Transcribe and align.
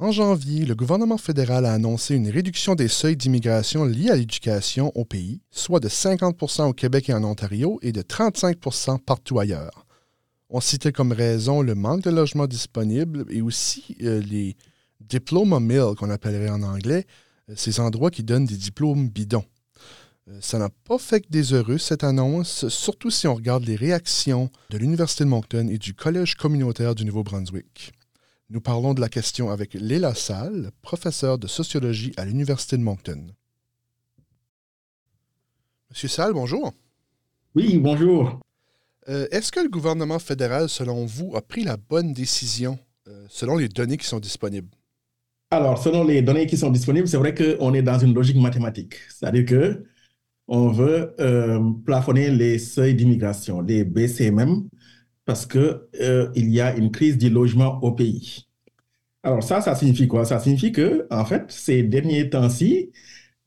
En 0.00 0.12
janvier, 0.12 0.64
le 0.64 0.76
gouvernement 0.76 1.18
fédéral 1.18 1.66
a 1.66 1.72
annoncé 1.72 2.14
une 2.14 2.30
réduction 2.30 2.76
des 2.76 2.86
seuils 2.86 3.16
d'immigration 3.16 3.84
liés 3.84 4.10
à 4.10 4.14
l'éducation 4.14 4.92
au 4.94 5.04
pays, 5.04 5.40
soit 5.50 5.80
de 5.80 5.88
50% 5.88 6.68
au 6.68 6.72
Québec 6.72 7.08
et 7.08 7.14
en 7.14 7.24
Ontario 7.24 7.80
et 7.82 7.90
de 7.90 8.02
35% 8.02 9.00
partout 9.00 9.40
ailleurs. 9.40 9.86
On 10.50 10.60
citait 10.60 10.92
comme 10.92 11.10
raison 11.10 11.62
le 11.62 11.74
manque 11.74 12.02
de 12.02 12.10
logements 12.10 12.46
disponibles 12.46 13.26
et 13.28 13.42
aussi 13.42 13.96
euh, 14.02 14.20
les 14.20 14.56
diploma 15.00 15.58
mills, 15.58 15.96
qu'on 15.98 16.10
appellerait 16.10 16.48
en 16.48 16.62
anglais, 16.62 17.04
euh, 17.50 17.54
ces 17.56 17.80
endroits 17.80 18.12
qui 18.12 18.22
donnent 18.22 18.46
des 18.46 18.56
diplômes 18.56 19.08
bidons. 19.08 19.44
Euh, 20.28 20.38
ça 20.40 20.60
n'a 20.60 20.68
pas 20.84 20.98
fait 20.98 21.22
que 21.22 21.28
des 21.28 21.52
heureux, 21.52 21.78
cette 21.78 22.04
annonce, 22.04 22.68
surtout 22.68 23.10
si 23.10 23.26
on 23.26 23.34
regarde 23.34 23.64
les 23.64 23.74
réactions 23.74 24.48
de 24.70 24.78
l'Université 24.78 25.24
de 25.24 25.28
Moncton 25.28 25.66
et 25.66 25.78
du 25.78 25.92
Collège 25.92 26.36
communautaire 26.36 26.94
du 26.94 27.04
Nouveau-Brunswick. 27.04 27.92
Nous 28.50 28.62
parlons 28.62 28.94
de 28.94 29.00
la 29.02 29.10
question 29.10 29.50
avec 29.50 29.74
Léla 29.74 30.14
Salle, 30.14 30.70
professeur 30.80 31.36
de 31.36 31.46
sociologie 31.46 32.14
à 32.16 32.24
l'Université 32.24 32.78
de 32.78 32.82
Moncton. 32.82 33.26
Monsieur 35.90 36.08
Salle, 36.08 36.32
bonjour. 36.32 36.72
Oui, 37.54 37.78
bonjour. 37.78 38.40
Euh, 39.10 39.26
est-ce 39.32 39.52
que 39.52 39.60
le 39.60 39.68
gouvernement 39.68 40.18
fédéral, 40.18 40.70
selon 40.70 41.04
vous, 41.04 41.36
a 41.36 41.42
pris 41.42 41.62
la 41.62 41.76
bonne 41.76 42.14
décision 42.14 42.78
euh, 43.06 43.26
selon 43.28 43.58
les 43.58 43.68
données 43.68 43.98
qui 43.98 44.06
sont 44.06 44.18
disponibles? 44.18 44.70
Alors, 45.50 45.76
selon 45.76 46.04
les 46.04 46.22
données 46.22 46.46
qui 46.46 46.56
sont 46.56 46.70
disponibles, 46.70 47.06
c'est 47.06 47.18
vrai 47.18 47.34
qu'on 47.34 47.74
est 47.74 47.82
dans 47.82 47.98
une 47.98 48.14
logique 48.14 48.38
mathématique. 48.38 48.94
C'est-à-dire 49.10 49.44
que 49.44 49.84
on 50.46 50.68
veut 50.68 51.14
euh, 51.20 51.60
plafonner 51.84 52.30
les 52.30 52.58
seuils 52.58 52.94
d'immigration, 52.94 53.60
les 53.60 53.84
BCMM, 53.84 54.66
parce 55.28 55.44
qu'il 55.44 55.78
euh, 56.00 56.30
y 56.36 56.58
a 56.58 56.74
une 56.74 56.90
crise 56.90 57.18
du 57.18 57.28
logement 57.28 57.78
au 57.84 57.92
pays. 57.92 58.46
Alors 59.22 59.42
ça, 59.42 59.60
ça 59.60 59.74
signifie 59.74 60.08
quoi? 60.08 60.24
Ça 60.24 60.38
signifie 60.38 60.72
que, 60.72 61.06
en 61.10 61.26
fait, 61.26 61.52
ces 61.52 61.82
derniers 61.82 62.30
temps-ci, 62.30 62.92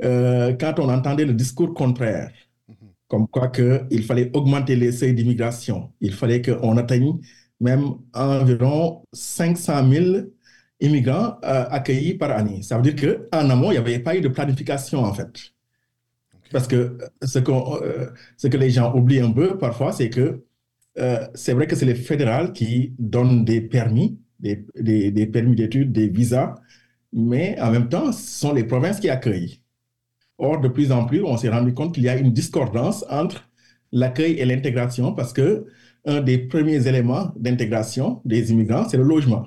euh, 0.03 0.53
quand 0.53 0.77
on 0.77 0.89
entendait 0.89 1.25
le 1.25 1.33
discours 1.33 1.73
contraire, 1.73 2.31
comme 3.07 3.27
quoi 3.27 3.47
qu'il 3.47 4.03
fallait 4.03 4.29
augmenter 4.35 4.75
les 4.75 4.91
seuils 4.91 5.15
d'immigration, 5.15 5.91
il 6.01 6.13
fallait 6.13 6.43
qu'on 6.43 6.77
atteigne 6.77 7.19
même 7.59 7.95
environ 8.13 9.03
500 9.13 9.89
000 9.91 10.05
immigrants 10.81 11.37
euh, 11.43 11.65
accueillis 11.71 12.13
par 12.13 12.29
année. 12.29 12.61
Ça 12.61 12.77
veut 12.77 12.91
dire 12.91 12.95
qu'en 13.31 13.49
amont, 13.49 13.71
il 13.71 13.73
n'y 13.73 13.79
avait 13.79 13.97
pas 13.97 14.15
eu 14.15 14.21
de 14.21 14.27
planification, 14.27 14.99
en 15.03 15.15
fait. 15.15 15.33
Parce 16.51 16.67
que 16.67 16.99
ce, 17.23 17.39
ce 18.37 18.47
que 18.47 18.57
les 18.57 18.69
gens 18.69 18.93
oublient 18.95 19.21
un 19.21 19.31
peu 19.31 19.57
parfois, 19.57 19.91
c'est 19.93 20.11
que 20.11 20.43
euh, 20.97 21.25
c'est 21.35 21.53
vrai 21.53 21.67
que 21.67 21.75
c'est 21.75 21.85
le 21.85 21.95
fédéral 21.95 22.53
qui 22.53 22.93
donne 22.99 23.45
des 23.45 23.61
permis, 23.61 24.19
des, 24.39 24.65
des, 24.75 25.27
permis 25.27 25.55
d'études, 25.55 25.91
des 25.91 26.07
visas, 26.07 26.55
mais 27.13 27.59
en 27.61 27.71
même 27.71 27.89
temps, 27.89 28.11
ce 28.11 28.39
sont 28.39 28.53
les 28.53 28.63
provinces 28.63 28.99
qui 28.99 29.09
accueillent. 29.09 29.61
Or, 30.37 30.59
de 30.59 30.67
plus 30.67 30.91
en 30.91 31.05
plus, 31.05 31.23
on 31.23 31.37
s'est 31.37 31.49
rendu 31.49 31.73
compte 31.73 31.93
qu'il 31.93 32.03
y 32.03 32.09
a 32.09 32.17
une 32.17 32.33
discordance 32.33 33.05
entre 33.09 33.49
l'accueil 33.91 34.33
et 34.33 34.45
l'intégration 34.45 35.13
parce 35.13 35.33
que 35.33 35.65
un 36.05 36.21
des 36.21 36.39
premiers 36.39 36.87
éléments 36.87 37.31
d'intégration 37.35 38.21
des 38.25 38.51
immigrants, 38.51 38.87
c'est 38.89 38.97
le 38.97 39.03
logement. 39.03 39.45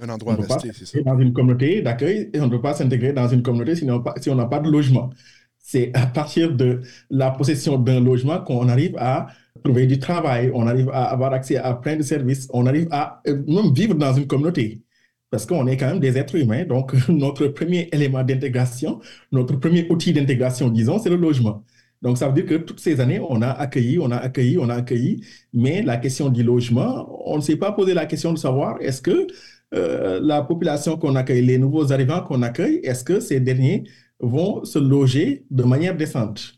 Un 0.00 0.10
endroit 0.10 0.34
à 0.34 0.36
rester, 0.36 0.70
c'est 0.74 0.84
ça. 0.84 1.00
Dans 1.00 1.18
une 1.18 1.32
communauté 1.32 1.80
d'accueil, 1.82 2.30
et 2.32 2.40
on 2.40 2.46
ne 2.46 2.50
peut 2.50 2.60
pas 2.60 2.74
s'intégrer 2.74 3.12
dans 3.12 3.28
une 3.28 3.42
communauté 3.42 3.74
si 3.74 4.30
on 4.30 4.34
n'a 4.34 4.46
pas 4.46 4.60
de 4.60 4.70
logement. 4.70 5.10
C'est 5.58 5.90
à 5.94 6.06
partir 6.06 6.54
de 6.54 6.82
la 7.10 7.30
possession 7.30 7.78
d'un 7.78 8.00
logement 8.00 8.40
qu'on 8.40 8.68
arrive 8.68 8.94
à 8.98 9.28
trouver 9.62 9.86
du 9.86 9.98
travail, 9.98 10.50
on 10.54 10.66
arrive 10.66 10.90
à 10.90 11.04
avoir 11.04 11.32
accès 11.32 11.56
à 11.56 11.74
plein 11.74 11.96
de 11.96 12.02
services, 12.02 12.48
on 12.52 12.66
arrive 12.66 12.88
à 12.90 13.20
euh, 13.28 13.42
même 13.46 13.72
vivre 13.72 13.94
dans 13.94 14.12
une 14.14 14.26
communauté. 14.26 14.82
Parce 15.30 15.44
qu'on 15.46 15.66
est 15.66 15.76
quand 15.76 15.88
même 15.88 16.00
des 16.00 16.16
êtres 16.16 16.36
humains. 16.36 16.64
Donc, 16.64 16.94
notre 17.08 17.48
premier 17.48 17.88
élément 17.92 18.22
d'intégration, 18.24 19.00
notre 19.32 19.56
premier 19.56 19.86
outil 19.90 20.12
d'intégration, 20.12 20.68
disons, 20.70 20.98
c'est 20.98 21.10
le 21.10 21.16
logement. 21.16 21.64
Donc, 22.02 22.16
ça 22.18 22.28
veut 22.28 22.34
dire 22.34 22.46
que 22.46 22.54
toutes 22.54 22.80
ces 22.80 23.00
années, 23.00 23.20
on 23.20 23.42
a 23.42 23.48
accueilli, 23.50 23.98
on 23.98 24.10
a 24.10 24.16
accueilli, 24.16 24.58
on 24.58 24.68
a 24.68 24.74
accueilli, 24.76 25.24
mais 25.52 25.82
la 25.82 25.96
question 25.96 26.28
du 26.30 26.42
logement, 26.42 27.08
on 27.26 27.36
ne 27.36 27.42
s'est 27.42 27.56
pas 27.56 27.72
posé 27.72 27.92
la 27.94 28.06
question 28.06 28.32
de 28.32 28.38
savoir 28.38 28.76
est-ce 28.80 29.02
que 29.02 29.26
euh, 29.74 30.20
la 30.22 30.42
population 30.42 30.96
qu'on 30.96 31.14
accueille, 31.16 31.44
les 31.44 31.58
nouveaux 31.58 31.92
arrivants 31.92 32.22
qu'on 32.22 32.42
accueille, 32.42 32.80
est-ce 32.84 33.04
que 33.04 33.20
ces 33.20 33.40
derniers 33.40 33.84
vont 34.20 34.64
se 34.64 34.78
loger 34.78 35.44
de 35.50 35.64
manière 35.64 35.96
décente? 35.96 36.57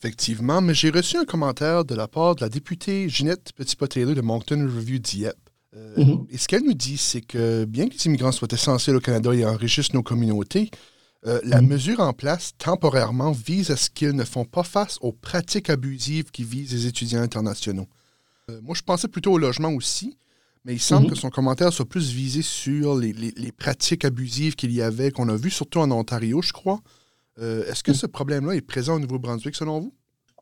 Effectivement, 0.00 0.60
mais 0.60 0.74
j'ai 0.74 0.90
reçu 0.90 1.16
un 1.16 1.24
commentaire 1.24 1.84
de 1.84 1.96
la 1.96 2.06
part 2.06 2.36
de 2.36 2.42
la 2.42 2.48
députée 2.48 3.08
Ginette 3.08 3.52
Petit-Potato 3.52 4.14
de 4.14 4.20
Moncton 4.20 4.70
Review 4.72 5.00
Dieppe. 5.00 5.50
Euh, 5.74 5.96
mm-hmm. 5.96 6.26
Et 6.30 6.38
ce 6.38 6.46
qu'elle 6.46 6.62
nous 6.62 6.74
dit, 6.74 6.96
c'est 6.96 7.20
que 7.20 7.64
bien 7.64 7.88
que 7.88 7.94
les 7.94 8.06
immigrants 8.06 8.30
soient 8.30 8.46
essentiels 8.52 8.94
au 8.94 9.00
Canada 9.00 9.34
et 9.34 9.44
enrichissent 9.44 9.92
nos 9.94 10.04
communautés, 10.04 10.70
euh, 11.26 11.40
la 11.42 11.60
mm-hmm. 11.60 11.66
mesure 11.66 12.00
en 12.00 12.12
place 12.12 12.52
temporairement 12.58 13.32
vise 13.32 13.72
à 13.72 13.76
ce 13.76 13.90
qu'ils 13.90 14.12
ne 14.12 14.22
font 14.22 14.44
pas 14.44 14.62
face 14.62 14.98
aux 15.00 15.10
pratiques 15.10 15.68
abusives 15.68 16.30
qui 16.30 16.44
visent 16.44 16.72
les 16.72 16.86
étudiants 16.86 17.22
internationaux. 17.22 17.88
Euh, 18.50 18.60
moi, 18.62 18.76
je 18.76 18.82
pensais 18.82 19.08
plutôt 19.08 19.32
au 19.32 19.38
logement 19.38 19.72
aussi, 19.72 20.16
mais 20.64 20.74
il 20.74 20.80
semble 20.80 21.08
mm-hmm. 21.08 21.10
que 21.10 21.16
son 21.16 21.30
commentaire 21.30 21.72
soit 21.72 21.88
plus 21.88 22.12
visé 22.12 22.42
sur 22.42 22.96
les, 22.96 23.12
les 23.12 23.52
pratiques 23.52 24.04
abusives 24.04 24.54
qu'il 24.54 24.70
y 24.70 24.80
avait, 24.80 25.10
qu'on 25.10 25.28
a 25.28 25.34
vues 25.34 25.50
surtout 25.50 25.80
en 25.80 25.90
Ontario, 25.90 26.40
je 26.40 26.52
crois. 26.52 26.80
Euh, 27.40 27.64
est-ce 27.70 27.82
que 27.82 27.92
ce 27.92 28.06
problème-là 28.06 28.54
est 28.54 28.60
présent 28.60 28.96
au 28.96 28.98
Nouveau-Brunswick 28.98 29.54
selon 29.54 29.80
vous? 29.80 29.94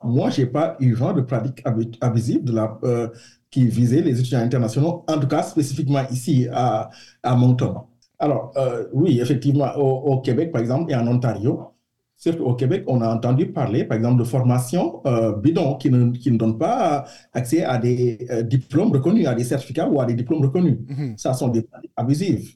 Moi, 0.03 0.31
je 0.31 0.43
n'ai 0.43 0.47
pas 0.47 0.77
eu 0.81 0.93
vent 0.93 1.13
de 1.13 1.23
pratiques 1.23 1.63
abusives 2.01 2.45
de 2.45 2.53
la, 2.53 2.79
euh, 2.85 3.09
qui 3.51 3.67
visaient 3.67 4.03
les 4.03 4.19
étudiants 4.21 4.41
internationaux, 4.41 5.05
en 5.09 5.19
tout 5.19 5.27
cas 5.27 5.43
spécifiquement 5.43 6.03
ici 6.11 6.49
à, 6.53 6.91
à 7.23 7.35
Moncton. 7.35 7.83
Alors, 8.19 8.53
euh, 8.57 8.85
oui, 8.93 9.21
effectivement, 9.21 9.75
au, 9.77 10.21
Québec, 10.21 10.53
par 10.53 10.61
exemple, 10.61 10.91
et 10.91 10.95
en 10.95 11.07
Ontario, 11.07 11.73
surtout 12.17 12.45
au 12.45 12.55
Québec, 12.55 12.85
on 12.87 13.03
a 13.03 13.15
entendu 13.15 13.53
parler, 13.53 13.85
par 13.85 13.97
exemple, 13.97 14.19
de 14.19 14.25
formation 14.25 15.03
bidon 15.43 15.75
qui 15.77 15.91
ne, 15.91 16.11
qui 16.13 16.31
ne 16.31 16.39
donne 16.39 16.57
pas 16.57 17.05
accès 17.35 17.63
à 17.63 17.77
des 17.77 18.27
diplômes 18.45 18.93
reconnus, 18.93 19.27
à 19.27 19.35
des 19.35 19.45
certificats 19.45 19.89
ou 19.89 20.01
à 20.01 20.07
des 20.07 20.15
diplômes 20.15 20.43
reconnus. 20.43 20.79
Mm-hmm. 20.89 21.19
Ça 21.19 21.35
sont 21.35 21.49
des 21.49 21.63
pratiques 21.63 21.93
abusives. 21.95 22.55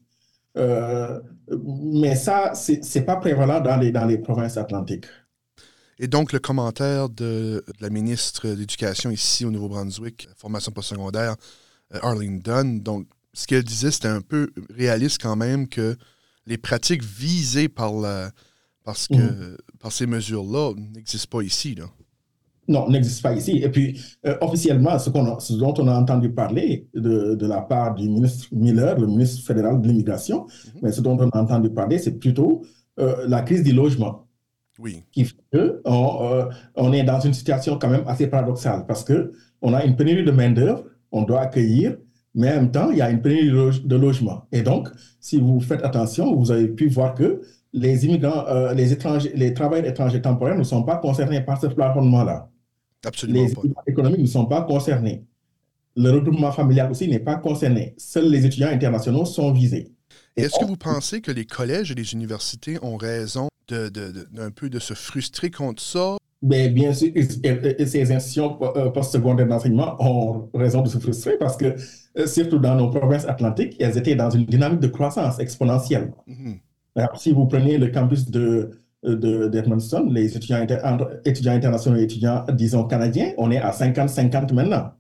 Euh, 0.57 1.21
mais 1.93 2.17
ça, 2.17 2.55
ce 2.55 2.73
n'est 2.73 3.05
pas 3.05 3.17
prévalent 3.17 3.61
dans 3.61 3.77
les, 3.77 3.93
dans 3.93 4.05
les 4.05 4.19
provinces 4.19 4.57
atlantiques. 4.57 5.07
Et 5.99 6.09
donc, 6.09 6.33
le 6.33 6.39
commentaire 6.39 7.09
de, 7.11 7.65
la 7.81 7.91
ministre 7.91 8.49
d'Éducation 8.49 9.11
ici 9.11 9.45
au 9.45 9.51
Nouveau-Brunswick, 9.51 10.29
formation 10.37 10.73
postsecondaire, 10.73 11.37
euh, 11.95 11.99
Arlene 12.03 12.41
Dunn, 12.41 12.81
donc, 12.81 13.07
ce 13.33 13.47
qu'elle 13.47 13.63
disait, 13.63 13.91
c'était 13.91 14.09
un 14.09 14.23
peu 14.23 14.51
réaliste 14.75 15.21
quand 15.23 15.37
même 15.37 15.69
que 15.69 15.97
les 16.47 16.59
pratiques 16.59 17.05
visées 17.05 17.69
par, 17.69 17.93
la, 17.93 18.31
parce 18.83 19.07
que, 19.07 19.15
mm-hmm. 19.15 19.57
par 19.79 19.93
ces 19.93 20.07
mesures-là 20.07 20.75
n'existent 20.77 21.39
pas 21.39 21.43
ici. 21.43 21.75
Là. 21.75 21.85
Non, 22.71 22.89
n'existe 22.89 23.21
pas 23.21 23.35
ici. 23.35 23.59
Et 23.65 23.69
puis, 23.69 24.01
euh, 24.25 24.37
officiellement, 24.41 24.97
ce, 25.01 25.11
dont 25.11 25.75
on 25.77 25.89
a 25.89 25.93
entendu 25.93 26.31
parler 26.31 26.87
de, 26.95 27.37
la 27.45 27.63
part 27.63 27.97
du 27.97 28.09
ministre 28.09 28.47
Miller, 28.53 28.97
le 28.97 29.09
ministre 29.09 29.45
fédéral 29.45 29.81
de 29.81 29.89
l'immigration, 29.89 30.43
mhm. 30.45 30.81
mais 30.83 30.93
ce 30.93 31.01
dont 31.01 31.19
on 31.19 31.29
a 31.31 31.41
entendu 31.41 31.69
parler, 31.71 31.99
c'est 31.99 32.17
plutôt 32.21 32.63
euh, 33.01 33.25
la 33.27 33.43
crise 33.43 33.65
du 33.65 33.73
logement. 33.73 34.29
Oui. 34.79 35.03
Qui 35.11 35.25
fait 35.25 35.37
qu'on 35.51 36.23
euh, 36.23 36.45
on 36.77 36.93
est 36.93 37.03
dans 37.03 37.19
une 37.19 37.35
situation 37.35 37.77
quand 37.77 37.91
même 37.91 38.05
assez 38.07 38.29
paradoxale 38.29 38.85
parce 38.87 39.05
qu'on 39.05 39.75
a 39.75 39.85
une 39.85 39.97
pénurie 39.97 40.25
de 40.25 40.31
main-d'œuvre, 40.31 40.85
on 41.11 41.23
doit 41.23 41.41
accueillir, 41.41 41.97
mais 42.37 42.53
en 42.53 42.55
même 42.55 42.71
temps, 42.71 42.91
il 42.93 42.99
y 42.99 43.03
a 43.03 43.11
une 43.11 43.21
pénurie 43.21 43.81
de 43.85 43.97
logement. 43.97 44.47
Et 44.53 44.63
donc, 44.63 44.89
si 45.19 45.41
vous 45.41 45.59
faites 45.59 45.85
attention, 45.85 46.37
vous 46.37 46.53
avez 46.53 46.69
pu 46.69 46.87
voir 46.87 47.15
que 47.15 47.41
les 47.73 48.07
immigrants, 48.07 48.45
les 48.75 48.93
étrangers, 48.93 49.33
les 49.35 49.53
travailleurs 49.55 49.89
étrangers 49.89 50.23
temporaires 50.23 50.57
ne 50.57 50.63
sont 50.65 50.85
pas 50.85 50.97
concernés 50.97 51.41
par 51.41 51.61
ce 51.61 51.67
plafonnement-là. 51.67 52.49
Absolument 53.05 53.45
les 53.45 53.53
étudiants 53.53 53.83
économiques 53.87 54.21
ne 54.21 54.27
sont 54.27 54.47
pas 54.47 54.63
concernés. 54.63 55.25
Le 55.97 56.11
regroupement 56.11 56.53
familial 56.53 56.91
aussi 56.91 57.09
n'est 57.09 57.19
pas 57.19 57.37
concerné. 57.37 57.95
Seuls 57.99 58.31
les 58.31 58.47
étudiants 58.47 58.69
internationaux 58.69 59.25
sont 59.25 59.53
visés. 59.53 59.93
Est-ce 60.37 60.59
que 60.59 60.65
vous 60.65 60.77
pensez 60.77 61.21
que 61.21 61.31
les 61.31 61.45
collèges 61.45 61.91
et 61.91 61.95
les 61.95 62.13
universités 62.15 62.79
ont 62.83 62.97
raison 62.97 63.49
d'un 63.69 63.91
de, 63.91 64.49
peu 64.55 64.71
de 64.71 64.79
se 64.79 64.95
frustrer 64.95 65.51
contre 65.51 65.83
ça? 65.83 66.17
Mais 66.43 66.71
bien 66.71 66.95
sûr, 66.95 67.11
ces 67.15 68.13
institutions 68.13 68.59
euh, 68.77 68.89
postsecondaires 68.89 69.47
d'enseignement 69.47 69.97
ont 69.99 70.49
raison 70.55 70.81
de 70.81 70.89
se 70.89 70.99
frustrer 70.99 71.37
parce 71.37 71.57
que, 71.57 71.75
euh, 72.17 72.27
surtout 72.27 72.59
dans 72.59 72.77
nos 72.77 72.89
provinces 72.89 73.27
atlantiques, 73.27 73.77
elles 73.79 73.99
étaient 73.99 74.15
dans 74.15 74.31
une 74.31 74.47
dynamique 74.47 74.81
de 74.81 74.89
croissance 74.89 75.39
exponentielle. 75.39 76.13
Mm-hmm. 76.27 77.19
si 77.19 77.33
vous 77.33 77.47
prenez 77.47 77.77
le 77.77 77.89
campus 77.89 78.31
de, 78.31 78.71
d'Edmundston, 79.03 80.11
les 80.11 80.37
étudiants, 80.37 80.67
étudiants 81.25 81.53
internationaux 81.53 81.99
et 81.99 82.03
étudiants, 82.03 82.45
disons, 82.53 82.85
canadiens, 82.85 83.33
on 83.39 83.51
est 83.51 83.59
à 83.59 83.71
50-50 83.71 84.53
maintenant. 84.53 84.93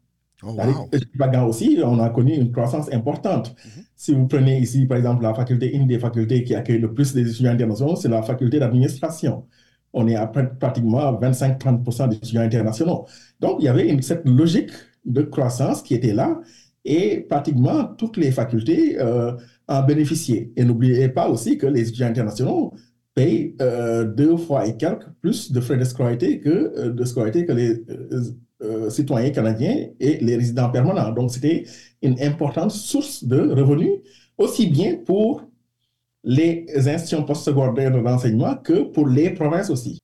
Oh, 0.42 0.56
wow. 0.56 1.46
aussi, 1.46 1.78
on 1.84 1.98
a 1.98 2.08
connu 2.08 2.34
une 2.34 2.50
croissance 2.50 2.90
importante. 2.92 3.50
Mm-hmm. 3.50 3.84
Si 3.94 4.14
vous 4.14 4.26
prenez 4.26 4.58
ici, 4.58 4.86
par 4.86 4.96
exemple, 4.96 5.22
la 5.22 5.34
faculté, 5.34 5.74
une 5.74 5.86
des 5.86 5.98
facultés 5.98 6.44
qui 6.44 6.54
accueille 6.54 6.78
le 6.78 6.94
plus 6.94 7.12
des 7.12 7.28
étudiants 7.28 7.52
internationaux, 7.52 7.96
c'est 7.96 8.08
la 8.08 8.22
faculté 8.22 8.58
d'administration. 8.58 9.44
On 9.92 10.08
est 10.08 10.14
à 10.14 10.26
pratiquement 10.26 11.12
25-30% 11.20 12.08
d'étudiants 12.08 12.42
internationaux. 12.42 13.06
Donc, 13.40 13.56
il 13.60 13.64
y 13.64 13.68
avait 13.68 13.88
une, 13.88 14.00
cette 14.00 14.26
logique 14.26 14.70
de 15.04 15.22
croissance 15.22 15.82
qui 15.82 15.94
était 15.94 16.14
là 16.14 16.40
et 16.84 17.20
pratiquement 17.28 17.84
toutes 17.84 18.16
les 18.16 18.30
facultés 18.30 18.98
euh, 18.98 19.32
en 19.68 19.82
bénéficier. 19.82 20.52
Et 20.56 20.64
n'oubliez 20.64 21.10
pas 21.10 21.28
aussi 21.28 21.58
que 21.58 21.66
les 21.66 21.88
étudiants 21.88 22.08
internationaux 22.08 22.72
payent 23.14 23.54
euh, 23.60 24.04
deux 24.04 24.36
fois 24.36 24.66
et 24.66 24.76
quelques 24.76 25.06
plus 25.20 25.52
de 25.52 25.60
frais 25.60 25.76
de 25.76 25.84
scolarité 25.84 26.40
que, 26.40 26.48
euh, 26.48 26.90
de 26.92 27.04
scolarité 27.04 27.46
que 27.46 27.52
les 27.52 27.82
euh, 28.62 28.90
citoyens 28.90 29.30
canadiens 29.30 29.88
et 29.98 30.18
les 30.18 30.36
résidents 30.36 30.70
permanents. 30.70 31.10
Donc, 31.12 31.30
c'était 31.30 31.64
une 32.02 32.20
importante 32.22 32.70
source 32.70 33.24
de 33.24 33.38
revenus, 33.40 34.00
aussi 34.38 34.66
bien 34.66 34.96
pour 34.96 35.42
les 36.22 36.66
institutions 36.76 37.24
postsecondaires 37.24 37.90
de 37.90 38.62
que 38.62 38.82
pour 38.82 39.08
les 39.08 39.30
provinces 39.30 39.70
aussi. 39.70 39.98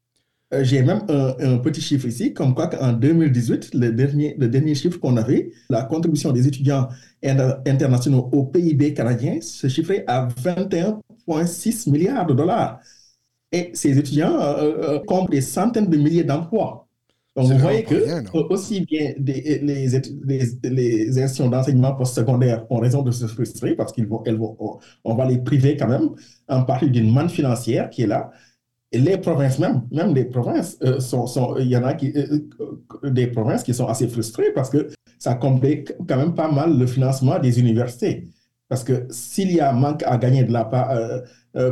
J'ai 0.62 0.80
même 0.82 1.02
un, 1.08 1.58
petit 1.58 1.82
chiffre 1.82 2.06
ici, 2.06 2.32
comme 2.32 2.54
quoi 2.54 2.68
qu'en 2.68 2.92
2018, 2.92 3.74
le 3.74 3.90
dernier, 3.90 4.36
le 4.38 4.48
dernier 4.48 4.74
chiffre 4.74 4.98
qu'on 4.98 5.16
avait, 5.16 5.50
la 5.68 5.82
contribution 5.82 6.32
des 6.32 6.46
étudiants 6.46 6.88
internationaux 7.22 8.30
au 8.32 8.44
PIB 8.44 8.94
canadien 8.94 9.40
se 9.42 9.68
chiffrait 9.68 10.04
à 10.06 10.28
21,6 11.28 11.90
milliards 11.90 12.26
de 12.26 12.34
dollars. 12.34 12.80
Et 13.52 13.70
ces 13.74 13.98
étudiants 13.98 14.38
euh, 14.40 15.00
euh 15.08 15.26
des 15.30 15.40
centaines 15.40 15.88
de 15.88 15.96
milliers 15.96 16.24
d'emplois. 16.24 16.86
Donc, 17.36 17.52
vous 17.52 17.58
voyez 17.58 17.82
que 17.82 18.42
aussi 18.50 18.80
bien 18.80 19.12
les, 19.18 19.58
les, 19.58 19.88
les, 20.62 21.18
institutions 21.18 21.50
d'enseignement 21.50 21.94
postsecondaire 21.94 22.64
ont 22.70 22.78
raison 22.78 23.02
de 23.02 23.10
se 23.10 23.26
frustrer 23.26 23.74
parce 23.76 23.92
qu'ils 23.92 24.06
vont, 24.06 24.22
elles 24.24 24.38
vont, 24.38 24.56
on 25.04 25.14
va 25.14 25.26
les 25.26 25.36
priver 25.36 25.76
quand 25.76 25.88
même 25.88 26.10
en 26.48 26.62
partie 26.62 26.90
d'une 26.90 27.12
manne 27.12 27.28
financière 27.28 27.90
qui 27.90 28.02
est 28.02 28.06
là. 28.06 28.30
Et 28.92 28.98
les 28.98 29.18
provinces 29.18 29.58
même, 29.58 29.82
même 29.90 30.14
les 30.14 30.24
provinces, 30.24 30.78
euh, 30.82 30.98
sont, 31.00 31.26
sont, 31.26 31.56
il 31.58 31.66
y 31.66 31.76
en 31.76 31.84
a 31.84 31.92
qui, 31.92 32.12
euh, 32.16 32.38
euh, 33.04 33.10
des 33.10 33.26
provinces 33.26 33.62
qui 33.62 33.74
sont 33.74 33.86
assez 33.86 34.08
frustrées 34.08 34.52
parce 34.54 34.70
que 34.70 34.88
ça 35.18 35.34
complique 35.34 35.92
quand 36.08 36.16
même 36.16 36.34
pas 36.34 36.50
mal 36.50 36.78
le 36.78 36.86
financement 36.86 37.38
des 37.38 37.60
universités. 37.60 38.28
Parce 38.68 38.84
que 38.84 39.06
s'il 39.10 39.52
y 39.52 39.60
a 39.60 39.72
manque 39.72 40.02
à 40.04 40.18
gagner 40.18 40.44
de 40.44 40.52
la 40.52 40.64
part, 40.64 40.92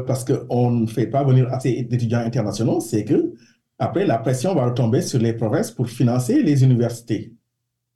parce 0.06 0.24
qu'on 0.24 0.70
ne 0.70 0.86
fait 0.86 1.06
pas 1.06 1.24
venir 1.24 1.52
assez 1.52 1.82
d'étudiants 1.82 2.20
internationaux, 2.20 2.80
c'est 2.80 3.04
que 3.04 3.34
après, 3.78 4.06
la 4.06 4.18
pression 4.18 4.54
va 4.54 4.66
retomber 4.66 5.02
sur 5.02 5.18
les 5.18 5.32
provinces 5.32 5.72
pour 5.72 5.88
financer 5.88 6.42
les 6.42 6.62
universités 6.62 7.34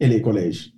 et 0.00 0.08
les 0.08 0.20
collèges. 0.20 0.72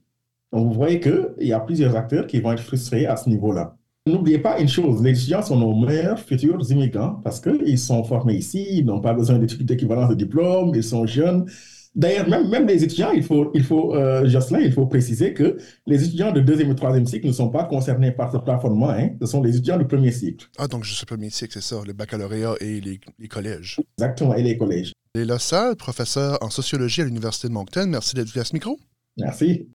Donc, 0.52 0.68
vous 0.68 0.74
voyez 0.74 1.00
qu'il 1.00 1.26
y 1.38 1.52
a 1.52 1.60
plusieurs 1.60 1.96
acteurs 1.96 2.26
qui 2.26 2.40
vont 2.40 2.52
être 2.52 2.62
frustrés 2.62 3.06
à 3.06 3.16
ce 3.16 3.28
niveau-là. 3.30 3.76
N'oubliez 4.06 4.38
pas 4.38 4.60
une 4.60 4.68
chose, 4.68 5.02
les 5.02 5.10
étudiants 5.10 5.42
sont 5.42 5.56
nos 5.56 5.74
meilleurs 5.74 6.18
futurs 6.18 6.60
immigrants 6.70 7.20
parce 7.22 7.40
qu'ils 7.40 7.78
sont 7.78 8.02
formés 8.04 8.34
ici, 8.34 8.66
ils 8.70 8.84
n'ont 8.84 9.00
pas 9.00 9.14
besoin 9.14 9.38
d'équivalence 9.38 10.10
de 10.10 10.14
diplôme, 10.14 10.72
ils 10.74 10.82
sont 10.82 11.06
jeunes. 11.06 11.46
D'ailleurs, 11.94 12.28
même, 12.28 12.48
même 12.48 12.66
les 12.66 12.84
étudiants, 12.84 13.10
il 13.10 13.22
faut, 13.22 13.50
il 13.52 13.64
faut 13.64 13.96
euh, 13.96 14.26
Jocelyn, 14.28 14.60
il 14.60 14.72
faut 14.72 14.86
préciser 14.86 15.34
que 15.34 15.58
les 15.86 16.04
étudiants 16.04 16.30
de 16.30 16.40
deuxième 16.40 16.70
et 16.70 16.74
troisième 16.76 17.06
cycle 17.06 17.26
ne 17.26 17.32
sont 17.32 17.50
pas 17.50 17.64
concernés 17.64 18.12
par 18.12 18.30
ce 18.30 18.38
plafonnement. 18.38 18.90
Hein. 18.90 19.10
Ce 19.20 19.26
sont 19.26 19.42
les 19.42 19.56
étudiants 19.56 19.78
du 19.78 19.86
premier 19.86 20.12
cycle. 20.12 20.46
Ah, 20.56 20.68
donc 20.68 20.84
juste 20.84 21.00
le 21.02 21.06
premier 21.06 21.30
cycle, 21.30 21.52
c'est 21.52 21.62
ça, 21.62 21.80
le 21.84 21.92
baccalauréat 21.92 22.54
et 22.60 22.80
les, 22.80 23.00
les, 23.18 23.28
collèges. 23.28 23.80
Exactement, 23.98 24.34
et 24.34 24.42
les 24.42 24.56
collèges. 24.56 24.92
Léla 25.16 25.40
Salle, 25.40 25.74
professeur 25.74 26.38
en 26.42 26.50
sociologie 26.50 27.02
à 27.02 27.04
l'Université 27.04 27.48
de 27.48 27.52
Moncton, 27.52 27.86
merci 27.88 28.14
d'être 28.14 28.28
venu 28.28 28.40
à 28.40 28.44
ce 28.44 28.54
micro. 28.54 28.78
Merci. 29.16 29.68